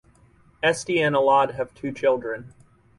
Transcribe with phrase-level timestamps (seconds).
[0.63, 2.55] Esti and Elad have two children.